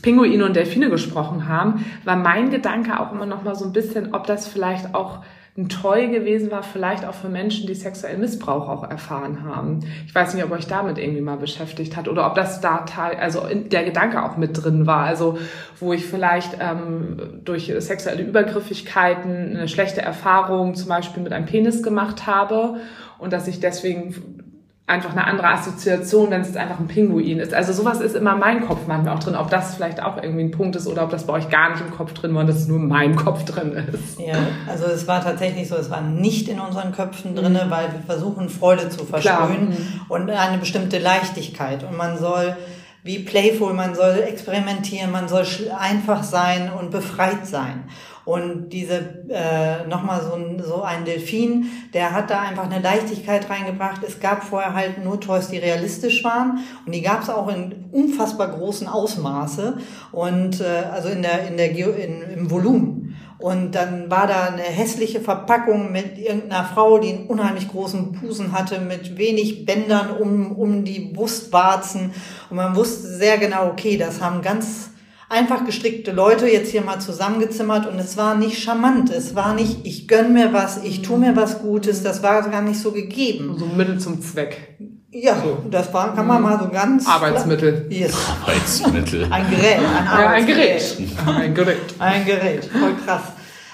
[0.00, 4.14] Pinguine und Delfine gesprochen haben, war mein Gedanke auch immer noch mal so ein bisschen,
[4.14, 5.20] ob das vielleicht auch
[5.68, 9.80] Toy gewesen war, vielleicht auch für Menschen, die sexuellen Missbrauch auch erfahren haben.
[10.06, 13.16] Ich weiß nicht, ob euch damit irgendwie mal beschäftigt hat oder ob das da teil,
[13.16, 15.04] also der Gedanke auch mit drin war.
[15.04, 15.38] Also
[15.78, 21.82] wo ich vielleicht ähm, durch sexuelle Übergriffigkeiten eine schlechte Erfahrung zum Beispiel mit einem Penis
[21.82, 22.76] gemacht habe
[23.18, 24.51] und dass ich deswegen
[24.86, 27.54] einfach eine andere Assoziation, wenn es einfach ein Pinguin ist.
[27.54, 30.50] Also sowas ist immer mein Kopf manchmal auch drin, ob das vielleicht auch irgendwie ein
[30.50, 32.66] Punkt ist oder ob das bei euch gar nicht im Kopf drin war und das
[32.66, 34.18] nur in meinem Kopf drin ist.
[34.18, 34.34] Ja,
[34.68, 37.70] also es war tatsächlich so, es war nicht in unseren Köpfen drin, mhm.
[37.70, 40.00] weil wir versuchen Freude zu versprühen mhm.
[40.08, 42.56] und eine bestimmte Leichtigkeit und man soll
[43.04, 45.44] wie playful, man soll experimentieren, man soll
[45.76, 47.84] einfach sein und befreit sein.
[48.24, 53.50] Und diese äh, nochmal so ein, so ein Delfin, der hat da einfach eine Leichtigkeit
[53.50, 54.02] reingebracht.
[54.06, 57.87] Es gab vorher halt nur Toys, die realistisch waren und die gab es auch in
[57.90, 59.78] unfassbar großen Ausmaße
[60.12, 63.16] und äh, also in der in der Geo in, im Volumen.
[63.42, 68.52] Und dann war da eine hässliche Verpackung mit irgendeiner Frau, die einen unheimlich großen Busen
[68.52, 72.12] hatte, mit wenig Bändern um, um die Brustwarzen.
[72.50, 74.91] Und man wusste sehr genau, okay, das haben ganz
[75.32, 79.10] einfach gestrickte Leute jetzt hier mal zusammengezimmert und es war nicht charmant.
[79.10, 82.02] Es war nicht, ich gönn mir was, ich tu mir was Gutes.
[82.02, 83.56] Das war gar nicht so gegeben.
[83.58, 84.76] So ein Mittel zum Zweck.
[85.10, 85.58] Ja, so.
[85.70, 87.06] das war, kann man mal so ganz.
[87.06, 87.86] Arbeitsmittel.
[87.90, 88.14] Yes.
[88.40, 89.24] Arbeitsmittel.
[89.30, 90.96] Ein Gerät, ein Ja, ein Arbeitsgerät.
[90.96, 91.26] Gerät.
[91.26, 91.94] Ein Gerät.
[91.98, 93.22] Ein Gerät, voll krass.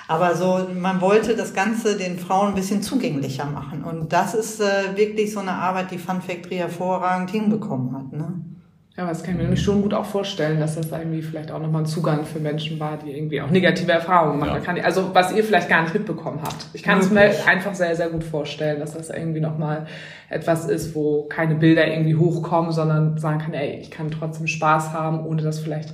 [0.08, 3.84] Aber so, man wollte das Ganze den Frauen ein bisschen zugänglicher machen.
[3.84, 8.12] Und das ist äh, wirklich so eine Arbeit, die Fun Factory hervorragend hinbekommen hat.
[8.12, 8.57] Ne?
[8.98, 11.52] Ja, aber das kann ich mir nämlich schon gut auch vorstellen, dass das irgendwie vielleicht
[11.52, 14.54] auch nochmal ein Zugang für Menschen war, die irgendwie auch negative Erfahrungen machen.
[14.54, 14.58] Ja.
[14.58, 16.66] Kann, also was ihr vielleicht gar nicht mitbekommen habt.
[16.72, 19.87] Ich kann es mir einfach sehr, sehr gut vorstellen, dass das irgendwie nochmal
[20.28, 24.92] etwas ist, wo keine Bilder irgendwie hochkommen, sondern sagen kann, ey, ich kann trotzdem Spaß
[24.92, 25.90] haben, ohne dass vielleicht,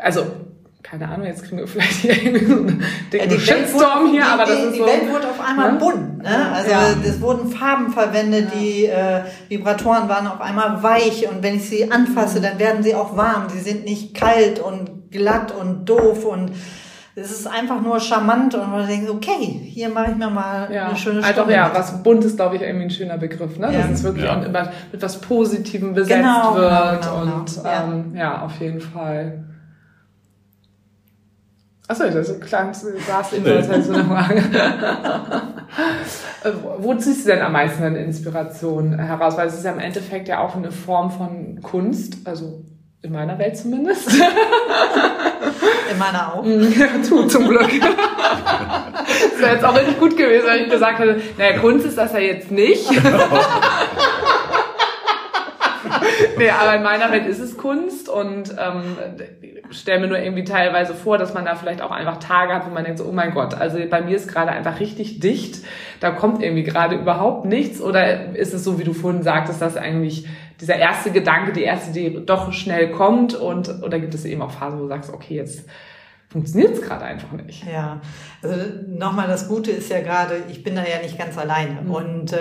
[0.00, 0.24] also
[0.82, 4.26] keine Ahnung, jetzt kriegen wir vielleicht hier irgendwie so einen dicken Shitstorm wurde, hier, die,
[4.26, 4.86] aber das die, ist die so.
[4.86, 5.78] Welt wurde auf einmal Ne?
[5.78, 6.09] bunt.
[6.22, 6.52] Ne?
[6.54, 6.80] Also Ja.
[7.04, 11.90] es wurden Farben verwendet, die äh, Vibratoren waren auf einmal weich und wenn ich sie
[11.90, 13.48] anfasse, dann werden sie auch warm.
[13.48, 16.52] Sie sind nicht kalt und glatt und doof und
[17.16, 20.86] es ist einfach nur charmant und man denkt, okay, hier mache ich mir mal Ja,
[20.86, 21.74] eine schöne halt Stunde ja, mit.
[21.76, 23.72] was bunt ist, glaube ich, irgendwie ein schöner Begriff, ne?
[23.72, 23.80] Ja.
[23.80, 24.38] Dass es wirklich Ja.
[24.38, 26.70] auch immer mit was Positivem besetzt Genau, wird
[27.02, 27.68] genau, genau, und genau.
[27.68, 27.84] Ja.
[27.84, 29.44] Ähm, ja, auf jeden Fall.
[31.90, 34.44] Achso, das saß immer, das heißt so eine Frage.
[36.78, 39.36] Wo ziehst du denn am meisten deine Inspiration heraus?
[39.36, 42.62] Weil es ist ja im Endeffekt ja auch eine Form von Kunst, also
[43.02, 44.08] in meiner Welt zumindest.
[45.90, 46.60] in meiner Augen.
[46.60, 46.72] Mhm.
[46.78, 47.68] Ja, tu, zum Glück.
[47.80, 52.12] das wäre jetzt auch richtig gut gewesen, wenn ich gesagt hätte, naja, Kunst ist das
[52.12, 52.88] ja jetzt nicht.
[56.38, 58.96] nee, aber in meiner Welt ist es Kunst und ähm,
[59.70, 62.70] stelle mir nur irgendwie teilweise vor, dass man da vielleicht auch einfach Tage hat, wo
[62.70, 65.64] man denkt so, oh mein Gott, also bei mir ist gerade einfach richtig dicht,
[66.00, 69.76] da kommt irgendwie gerade überhaupt nichts oder ist es so, wie du vorhin sagtest, dass
[69.76, 70.26] eigentlich
[70.60, 74.50] dieser erste Gedanke, die erste Idee doch schnell kommt und oder gibt es eben auch
[74.50, 75.66] Phasen, wo du sagst, okay, jetzt
[76.30, 77.66] funktioniert es gerade einfach nicht.
[77.66, 78.00] Ja,
[78.42, 78.54] also
[78.86, 81.82] nochmal das Gute ist ja gerade, ich bin da ja nicht ganz alleine.
[81.82, 81.90] Mhm.
[81.90, 82.36] Und äh,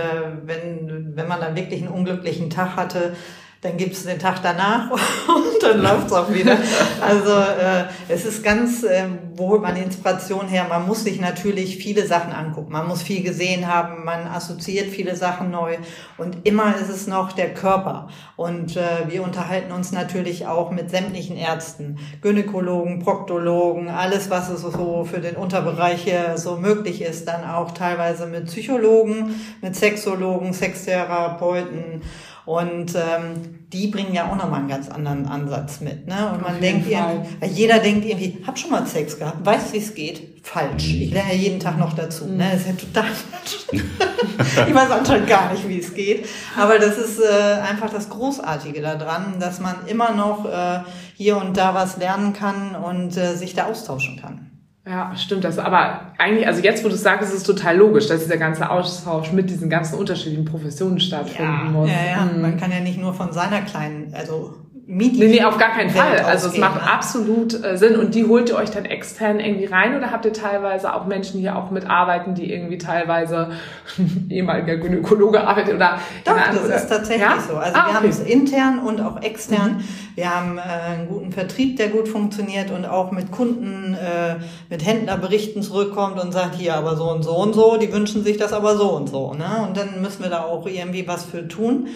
[0.46, 3.16] wenn, wenn man dann wirklich einen unglücklichen Tag hatte,
[3.62, 4.90] dann gibt's den Tag danach
[5.28, 6.58] und dann läuft's auch wieder.
[7.02, 10.66] Also äh, es ist ganz, äh, wo holt man Inspiration her?
[10.70, 12.72] Man muss sich natürlich viele Sachen angucken.
[12.72, 15.78] Man muss viel gesehen haben, man assoziiert viele Sachen neu
[16.18, 18.08] und immer ist es noch der Körper.
[18.38, 24.62] Und äh, wir unterhalten uns natürlich auch mit sämtlichen Ärzten, Gynäkologen, Proktologen, alles, was es
[24.62, 30.54] so für den Unterbereich hier so möglich ist, dann auch teilweise mit Psychologen, mit Sexologen,
[30.54, 32.04] Sextherapeuten.
[32.46, 36.08] Und ähm, die bringen ja auch nochmal einen ganz anderen Ansatz mit.
[36.08, 36.32] Ne?
[36.34, 39.78] Und man Auf denkt irgendwie, jeder denkt irgendwie, hab schon mal Sex gehabt, weiß, wie
[39.78, 40.40] es geht.
[40.44, 40.88] Falsch.
[40.88, 42.26] Ich lerne ja jeden Tag noch dazu.
[42.26, 42.50] Ne?
[42.52, 43.68] Das ist ja total falsch.
[44.68, 46.28] ich weiß anscheinend gar nicht, wie es geht.
[46.58, 50.80] Aber das ist äh, einfach das Großartige daran, dass man immer noch äh,
[51.16, 54.50] hier und da was lernen kann und äh, sich da austauschen kann.
[54.86, 55.60] Ja, stimmt das.
[55.60, 58.70] Aber eigentlich, also jetzt, wo du es sagst, ist es total logisch, dass dieser ganze
[58.70, 61.90] Austausch mit diesen ganzen unterschiedlichen Professionen stattfinden muss.
[61.90, 62.26] ja, ja.
[62.26, 62.42] Mhm.
[62.42, 64.56] Man kann ja nicht nur von seiner kleinen, also
[64.92, 66.14] Nee, nee, auf gar keinen Fall.
[66.14, 66.92] Welt Also es ausgehen, macht ne?
[66.92, 67.96] absolut äh, Sinn.
[67.96, 71.40] Und die holt ihr euch dann extern irgendwie rein oder habt ihr teilweise auch Menschen
[71.40, 73.52] hier auch mitarbeiten, die irgendwie teilweise
[74.30, 77.38] ehemaliger Gynäkologe arbeitet oder Doch, das ist tatsächlich Ja?
[77.40, 77.56] so.
[77.56, 77.94] Also Ah, wir okay.
[77.94, 79.78] haben es intern und auch extern.
[79.78, 79.84] Mhm.
[80.16, 84.38] Wir haben äh, einen guten Vertrieb, der gut funktioniert und auch mit Kunden, äh,
[84.72, 88.38] mit Händlerberichten zurückkommt und sagt, hier aber so und so und so, die wünschen sich
[88.38, 89.36] das aber so und so.
[89.36, 89.66] Ne?
[89.68, 91.90] Und dann müssen wir da auch irgendwie was für tun.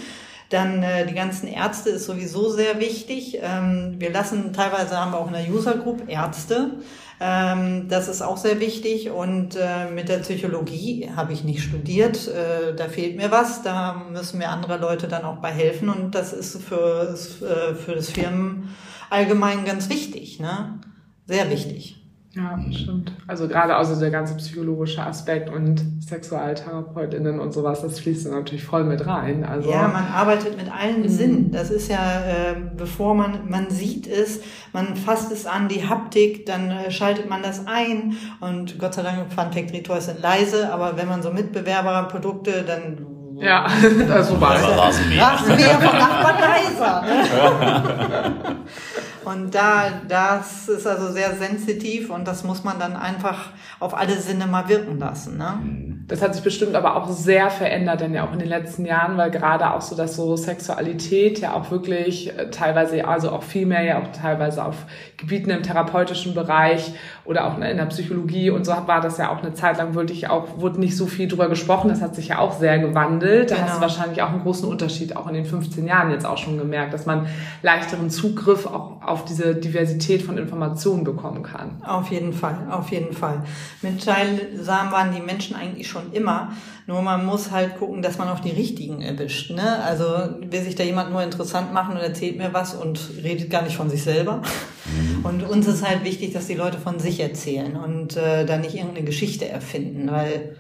[0.54, 3.40] Dann äh, die ganzen Ärzte ist sowieso sehr wichtig.
[3.42, 6.74] Ähm, wir lassen, teilweise haben wir auch in der User Group Ärzte.
[7.20, 9.10] Ähm, das ist auch sehr wichtig.
[9.10, 12.28] Und äh, mit der Psychologie habe ich nicht studiert.
[12.28, 13.64] Äh, da fehlt mir was.
[13.64, 15.90] Da müssen mir andere Leute dann auch bei helfen.
[15.90, 18.70] Und das ist für, äh, für das Firmen
[19.10, 20.40] allgemein ganz wichtig.
[20.40, 20.82] Ne?
[21.26, 22.03] Sehr wichtig.
[22.36, 23.12] Ja, stimmt.
[23.28, 28.64] Also gerade also der ganze psychologische Aspekt und SexualtherapeutInnen und sowas, das fließt dann natürlich
[28.64, 29.44] voll mit rein.
[29.44, 31.52] Also Ja, man arbeitet mit allen Sinnen.
[31.52, 34.42] Das ist ja, äh, bevor man, man sieht es,
[34.74, 39.04] man fasst es an, die Haptik, dann äh, schaltet man das ein und Gott sei
[39.04, 43.06] Dank, Fun Factory Toys sind leise, aber wenn man so Mitbewerberprodukte, dann
[43.44, 43.66] ja,
[44.12, 45.24] also war Aber Rasenmäher.
[45.24, 47.02] Rasenmäher vom Nachbarn leiser.
[47.02, 48.56] Ne?
[49.26, 54.20] Und da, das ist also sehr sensitiv und das muss man dann einfach auf alle
[54.20, 55.38] Sinne mal wirken lassen.
[55.38, 55.93] Ne?
[56.08, 59.18] Das hat sich bestimmt aber auch sehr verändert, denn ja auch in den letzten Jahren,
[59.18, 63.66] weil gerade auch so, dass so Sexualität ja auch wirklich äh, teilweise, also auch viel
[63.66, 64.86] mehr ja auch teilweise auf
[65.18, 69.42] Gebieten im therapeutischen Bereich oder auch in der Psychologie und so war das ja auch
[69.42, 71.88] eine Zeit lang wirklich auch, wurde nicht so viel drüber gesprochen.
[71.88, 73.52] Das hat sich ja auch sehr gewandelt.
[73.52, 73.68] Da genau.
[73.68, 76.58] hast du wahrscheinlich auch einen großen Unterschied auch in den 15 Jahren jetzt auch schon
[76.58, 77.28] gemerkt, dass man
[77.62, 81.82] leichteren Zugriff auch auf diese Diversität von Informationen bekommen kann.
[81.86, 83.44] Auf jeden Fall, auf jeden Fall.
[83.82, 86.52] Mit Teilsam waren die Menschen eigentlich schon immer.
[86.88, 89.52] Nur man muss halt gucken, dass man auch die richtigen erwischt.
[89.52, 89.82] Ne?
[89.84, 90.06] Also
[90.42, 93.78] will sich da jemand nur interessant machen und erzählt mir was und redet gar nicht
[93.78, 94.42] von sich selber.
[94.86, 95.26] Mhm.
[95.26, 98.76] Und uns ist halt wichtig, dass die Leute von sich erzählen und äh, da nicht
[98.76, 100.58] irgendeine Geschichte erfinden, weil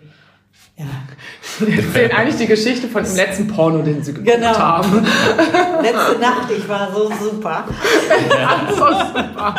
[0.75, 0.85] ja.
[1.59, 4.57] Erzählen eigentlich die Geschichte von dem letzten Porno, den sie geguckt genau.
[4.57, 4.91] haben.
[5.81, 7.65] Letzte Nacht, ich war so super.
[8.29, 9.55] Ja, so super.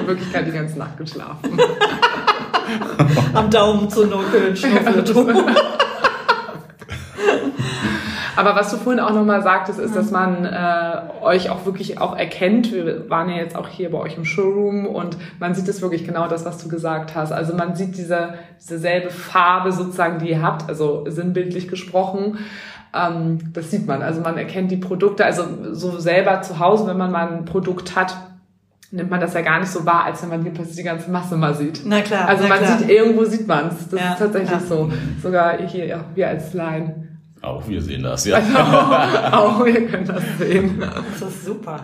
[0.00, 1.58] In Wirklichkeit die ganze Nacht geschlafen.
[3.34, 5.46] Am Daumen zu nuckeln, Schnuffeltum.
[8.36, 12.16] Aber was du vorhin auch nochmal sagtest, ist, dass man äh, euch auch wirklich auch
[12.16, 12.72] erkennt.
[12.72, 16.04] Wir waren ja jetzt auch hier bei euch im Showroom und man sieht es wirklich
[16.04, 17.32] genau das, was du gesagt hast.
[17.32, 22.38] Also man sieht diese, diese selbe Farbe sozusagen, die ihr habt, also sinnbildlich gesprochen.
[22.92, 24.02] Ähm, das sieht man.
[24.02, 27.94] Also man erkennt die Produkte, also so selber zu Hause, wenn man mal ein Produkt
[27.94, 28.16] hat,
[28.90, 31.10] nimmt man das ja gar nicht so wahr, als wenn man hier plötzlich die ganze
[31.10, 31.82] Masse mal sieht.
[31.84, 32.28] Na klar.
[32.28, 32.78] Also man klar.
[32.78, 33.88] sieht, irgendwo sieht man es.
[33.88, 34.60] Das ja, ist tatsächlich ja.
[34.60, 34.92] so.
[35.22, 37.08] Sogar hier, ja, wir als Line.
[37.42, 38.36] Auch wir sehen das, ja.
[38.36, 40.80] Also, auch wir können das sehen.
[40.80, 41.82] Das ist super.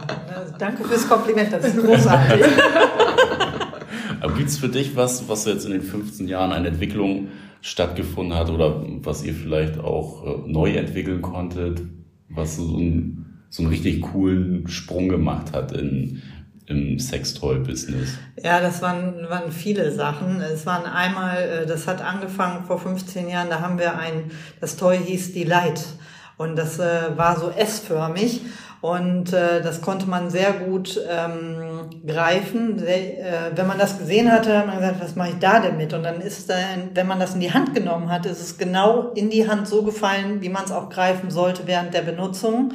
[0.58, 2.46] Danke fürs Kompliment, das ist großartig.
[4.20, 7.28] Aber gibt es für dich was, was jetzt in den 15 Jahren eine Entwicklung
[7.60, 11.82] stattgefunden hat oder was ihr vielleicht auch äh, neu entwickeln konntet,
[12.28, 16.22] was so einen, so einen richtig coolen Sprung gemacht hat in,
[16.70, 18.18] im Sextoy-Business?
[18.42, 20.40] Ja, das waren, waren viele Sachen.
[20.40, 24.30] Es waren einmal, äh, das hat angefangen vor 15 Jahren, da haben wir ein,
[24.60, 25.84] das Toy hieß Delight.
[26.38, 28.40] Und das äh, war so S-förmig.
[28.80, 32.78] Und äh, das konnte man sehr gut ähm, greifen.
[32.78, 35.76] Sehr, äh, wenn man das gesehen hatte, hat man gesagt, was mache ich da denn
[35.76, 35.92] mit?
[35.92, 39.12] Und dann ist dann, wenn man das in die Hand genommen hat, ist es genau
[39.12, 42.72] in die Hand so gefallen, wie man es auch greifen sollte während der Benutzung.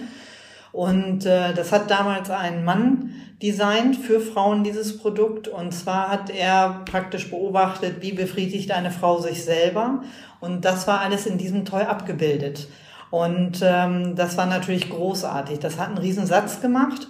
[0.76, 3.12] Und äh, das hat damals ein Mann
[3.42, 5.48] designt für Frauen dieses Produkt.
[5.48, 10.02] Und zwar hat er praktisch beobachtet, wie befriedigt eine Frau sich selber.
[10.42, 12.68] Und das war alles in diesem Toy abgebildet.
[13.10, 15.60] Und ähm, das war natürlich großartig.
[15.60, 17.08] Das hat einen Riesensatz gemacht.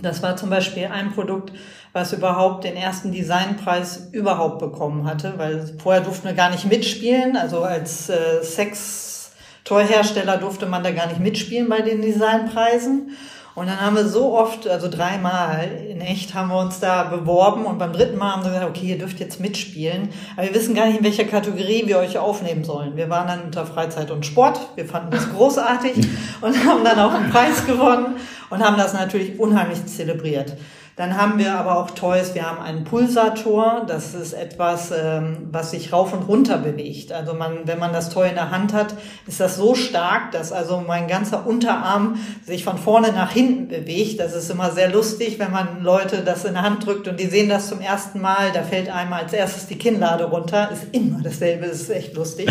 [0.00, 1.52] Das war zum Beispiel ein Produkt,
[1.92, 7.36] was überhaupt den ersten Designpreis überhaupt bekommen hatte, weil vorher durften wir gar nicht mitspielen.
[7.36, 9.07] Also als äh, Sex
[9.68, 13.16] Toyhersteller durfte man da gar nicht mitspielen bei den Designpreisen.
[13.54, 17.66] Und dann haben wir so oft, also dreimal in echt, haben wir uns da beworben
[17.66, 20.10] und beim dritten Mal haben wir gesagt, okay, ihr dürft jetzt mitspielen.
[20.36, 22.96] Aber wir wissen gar nicht, in welcher Kategorie wir euch aufnehmen sollen.
[22.96, 24.60] Wir waren dann unter Freizeit und Sport.
[24.76, 25.96] Wir fanden das großartig
[26.40, 28.16] und haben dann auch einen Preis gewonnen
[28.48, 30.56] und haben das natürlich unheimlich zelebriert.
[30.98, 35.70] Dann haben wir aber auch Toys, wir haben einen Pulsator, das ist etwas, ähm, was
[35.70, 37.12] sich rauf und runter bewegt.
[37.12, 38.96] Also man, wenn man das Toy in der Hand hat,
[39.28, 44.18] ist das so stark, dass also mein ganzer Unterarm sich von vorne nach hinten bewegt.
[44.18, 47.26] Das ist immer sehr lustig, wenn man Leute das in der Hand drückt und die
[47.26, 50.68] sehen das zum ersten Mal, da fällt einem als erstes die Kinnlade runter.
[50.72, 52.50] Ist immer dasselbe, das ist echt lustig.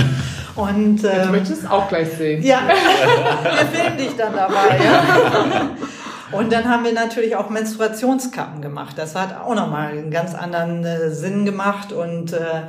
[0.56, 2.42] Und, ähm, ich möchte es auch gleich sehen.
[2.44, 2.62] Ja,
[3.44, 4.80] wir filmen dich dann dabei.
[4.82, 5.04] Ja?
[6.32, 8.98] Und dann haben wir natürlich auch Menstruationskappen gemacht.
[8.98, 12.64] Das hat auch nochmal einen ganz anderen äh, Sinn gemacht und äh,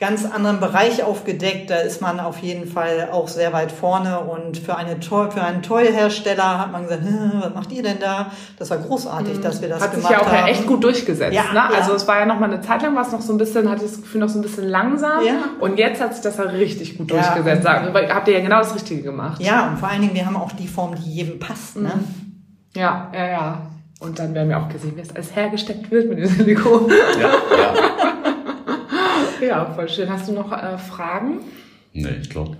[0.00, 1.70] ganz anderen Bereich aufgedeckt.
[1.70, 4.20] Da ist man auf jeden Fall auch sehr weit vorne.
[4.20, 7.02] Und für, eine Toy, für einen Toy-Hersteller hat man gesagt,
[7.40, 8.32] was macht ihr denn da?
[8.58, 9.42] Das war großartig, mhm.
[9.42, 10.16] dass wir das hat gemacht haben.
[10.16, 11.34] Hat sich ja auch ja echt gut durchgesetzt.
[11.34, 11.74] Ja, ne?
[11.74, 13.68] Also es war ja noch mal eine Zeit lang, war es noch so ein bisschen,
[13.68, 15.24] hatte ich das Gefühl, noch so ein bisschen langsam.
[15.24, 15.34] Ja.
[15.60, 17.66] Und jetzt hat sich das ja richtig gut durchgesetzt.
[17.66, 19.42] Habt ihr ja genau das Richtige gemacht.
[19.42, 21.76] Ja, und vor allen Dingen, wir haben auch die Form, die jedem passt.
[21.76, 21.90] Ne?
[21.94, 22.29] Mhm.
[22.74, 23.70] Ja, ja, ja.
[24.00, 26.88] Und dann werden wir auch gesehen, wie es alles hergesteckt wird mit dem Silikon.
[26.88, 27.30] Ja,
[29.40, 29.46] ja.
[29.46, 30.08] ja, voll schön.
[30.08, 31.40] Hast du noch äh, Fragen?
[31.92, 32.56] Nee, ich glaube,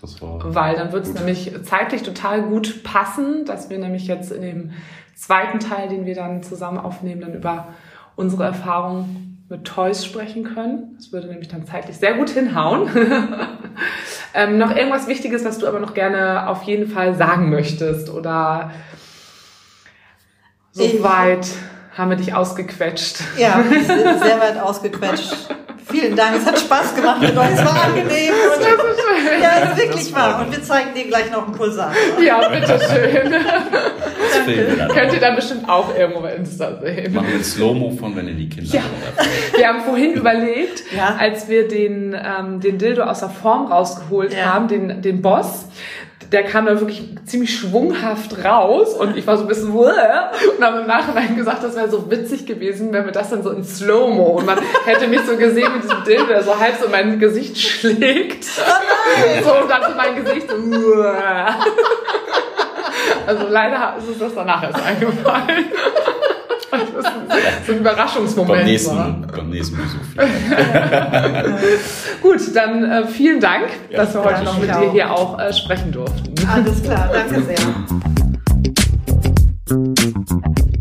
[0.00, 0.54] das war.
[0.54, 4.70] Weil dann wird es nämlich zeitlich total gut passen, dass wir nämlich jetzt in dem
[5.14, 7.68] zweiten Teil, den wir dann zusammen aufnehmen, dann über
[8.16, 10.94] unsere Erfahrungen mit Toys sprechen können.
[10.96, 12.88] Das würde nämlich dann zeitlich sehr gut hinhauen.
[14.34, 18.72] ähm, noch irgendwas Wichtiges, was du aber noch gerne auf jeden Fall sagen möchtest oder
[20.72, 21.46] so ich, weit
[21.96, 23.18] haben wir dich ausgequetscht.
[23.36, 25.34] Ja, sehr weit ausgequetscht.
[25.90, 28.32] Vielen Dank, es hat Spaß gemacht mit euch, es war angenehm.
[28.32, 30.40] Und, ja, es ist wirklich wahr.
[30.40, 31.92] Und wir zeigen dir gleich noch einen Pulsar.
[32.24, 33.32] Ja, bitteschön.
[33.32, 37.12] Das wir Könnt ihr dann bestimmt auch irgendwo bei Insta sehen.
[37.12, 38.82] Machen wir ein Slow-Mo von, wenn ihr die Kinder Ja.
[39.54, 41.16] Wir haben vorhin überlegt, Ja.
[41.18, 44.54] als wir den, ähm, den Dildo aus der Form rausgeholt Ja.
[44.54, 45.66] haben, den, den Boss,
[46.32, 50.80] der kam da wirklich ziemlich schwunghaft raus und ich war so ein bisschen und habe
[50.80, 54.38] im Nachhinein gesagt, das wäre so witzig gewesen, wenn wir das dann so in Slow-Mo
[54.38, 57.18] und man hätte mich so gesehen mit diesem Dildo, der so halb so in mein
[57.18, 58.44] Gesicht schlägt.
[58.44, 58.60] So,
[59.54, 60.56] und dann so mein Gesicht so.
[63.26, 65.66] Also leider ist uns das danach erst eingefallen
[66.72, 66.80] das
[67.62, 68.58] ist ein Überraschungsmoment.
[68.58, 70.00] Beim nächsten, beim nächsten Besuch.
[72.22, 75.52] Gut, dann äh, vielen Dank, ja, dass wir heute noch mit dir hier auch äh,
[75.52, 76.32] sprechen durften.
[76.50, 77.58] Alles klar, danke sehr.